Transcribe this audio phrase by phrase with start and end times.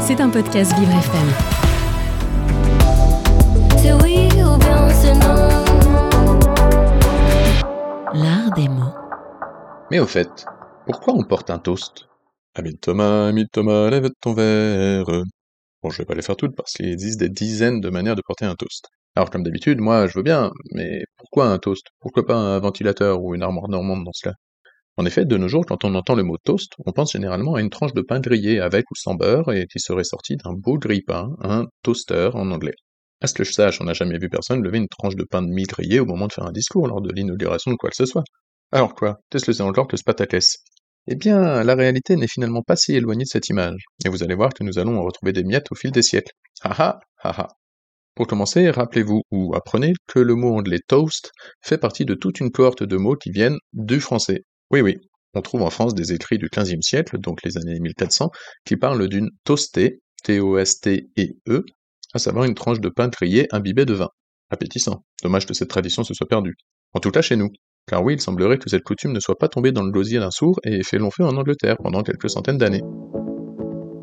[0.00, 1.28] C'est un podcast Vivre FM.
[3.78, 5.48] C'est oui ou bien c'est non.
[8.12, 8.94] L'art des mots.
[9.90, 10.46] Mais au fait,
[10.86, 12.08] pourquoi on porte un toast?
[12.54, 15.06] Ami Thomas, ami Thomas, lève ton verre.
[15.82, 18.22] Bon, je vais pas les faire toutes parce qu'il existe des dizaines de manières de
[18.22, 18.88] porter un toast.
[19.16, 21.86] Alors comme d'habitude, moi je veux bien, mais pourquoi un toast?
[22.00, 24.34] Pourquoi pas un ventilateur ou une armoire normande dans cela?
[25.00, 27.62] En effet, de nos jours, quand on entend le mot toast, on pense généralement à
[27.62, 30.76] une tranche de pain grillé avec ou sans beurre et qui serait sortie d'un beau
[30.76, 32.74] grille-pain, un toaster en anglais.
[33.22, 35.40] À ce que je sache, on n'a jamais vu personne lever une tranche de pain
[35.40, 37.96] de mie grillé au moment de faire un discours lors de l'inauguration de quoi que
[37.96, 38.24] ce soit.
[38.72, 40.58] Alors quoi Qu'est-ce que c'est encore que le Spartacus
[41.06, 44.34] Eh bien, la réalité n'est finalement pas si éloignée de cette image, et vous allez
[44.34, 46.34] voir que nous allons en retrouver des miettes au fil des siècles.
[46.62, 47.48] Haha, haha.
[48.14, 51.32] Pour commencer, rappelez-vous ou apprenez que le mot anglais toast
[51.62, 54.44] fait partie de toute une cohorte de mots qui viennent du français.
[54.70, 54.98] Oui, oui,
[55.34, 58.30] on trouve en France des écrits du XVe siècle, donc les années 1400,
[58.64, 61.64] qui parlent d'une toastée, T-O-S-T-E-E,
[62.14, 64.08] à savoir une tranche de pain grillé imbibé de vin.
[64.50, 65.04] Appétissant.
[65.22, 66.56] Dommage que cette tradition se soit perdue.
[66.92, 67.48] En tout cas chez nous.
[67.86, 70.30] Car oui, il semblerait que cette coutume ne soit pas tombée dans le gosier d'un
[70.30, 72.82] sourd et ait fait long feu en Angleterre pendant quelques centaines d'années.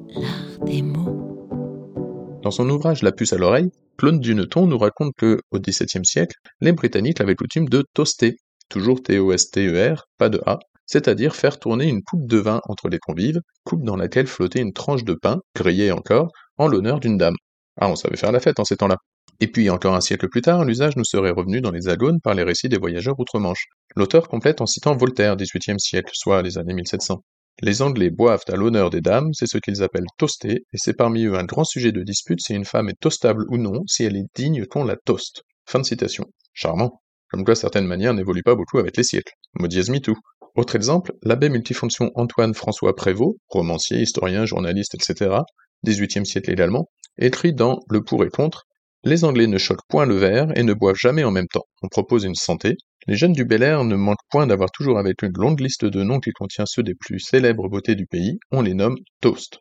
[0.10, 2.40] L'art des mots.
[2.44, 6.36] Dans son ouvrage La puce à l'oreille, Claude Duneton nous raconte que, au XVIIe siècle,
[6.62, 8.38] les Britanniques avaient coutume de toaster,
[8.70, 13.42] toujours T-O-S-T-E-R, pas de A, c'est-à-dire faire tourner une coupe de vin entre les convives,
[13.64, 17.36] coupe dans laquelle flottait une tranche de pain, grillée encore, en l'honneur d'une dame.
[17.80, 18.98] Ah, on savait faire la fête en ces temps-là.
[19.40, 22.34] Et puis, encore un siècle plus tard, l'usage nous serait revenu dans les agones par
[22.34, 23.66] les récits des voyageurs outre-Manche.
[23.96, 27.22] L'auteur complète en citant Voltaire, XVIIIe siècle, soit les années 1700.
[27.62, 31.26] Les Anglais boivent à l'honneur des dames, c'est ce qu'ils appellent toaster, et c'est parmi
[31.26, 34.16] eux un grand sujet de dispute si une femme est toastable ou non, si elle
[34.16, 35.44] est digne qu'on la toaste.
[35.66, 36.26] Fin de citation.
[36.54, 37.02] Charmant.
[37.30, 39.34] Comme quoi certaines manières n'évoluent pas beaucoup avec les siècles.
[39.56, 40.18] Modiez me tout.
[40.56, 45.42] Autre exemple, l'abbé multifonction Antoine François Prévost, romancier, historien, journaliste, etc.,
[45.86, 46.90] XVIIIe siècle également,
[47.20, 48.64] écrit dans Le pour et contre
[49.04, 51.68] Les Anglais ne choquent point le verre et ne boivent jamais en même temps.
[51.84, 52.76] On propose une santé.
[53.06, 56.02] Les jeunes du Bel Air ne manquent point d'avoir toujours avec une longue liste de
[56.02, 58.40] noms qui contient ceux des plus célèbres beautés du pays.
[58.52, 59.60] On les nomme toast.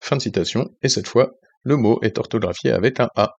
[0.00, 1.32] Fin de citation, et cette fois,
[1.62, 3.32] le mot est orthographié avec un A.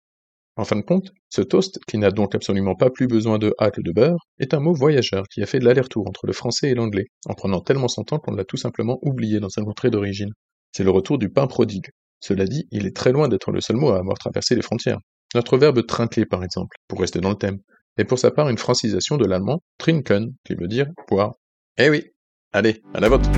[0.58, 3.70] En fin de compte, ce toast, qui n'a donc absolument pas plus besoin de A
[3.70, 6.72] que de beurre, est un mot voyageur qui a fait de l'aller-retour entre le français
[6.72, 9.92] et l'anglais, en prenant tellement son temps qu'on l'a tout simplement oublié dans sa contrée
[9.92, 10.32] d'origine.
[10.72, 11.86] C'est le retour du pain prodigue.
[12.20, 14.98] Cela dit, il est très loin d'être le seul mot à avoir traversé les frontières.
[15.36, 17.60] Notre verbe trinquer, par exemple, pour rester dans le thème,
[17.98, 21.36] est pour sa part une francisation de l'allemand trinken, qui veut dire boire.
[21.78, 22.04] Eh oui
[22.52, 23.30] Allez, à la vôtre.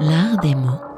[0.00, 0.97] L'art des mots.